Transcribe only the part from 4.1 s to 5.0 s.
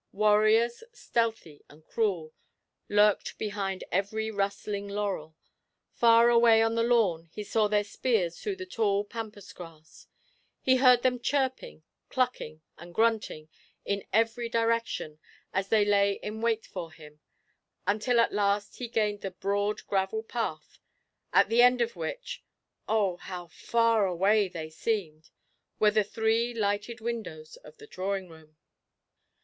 rustling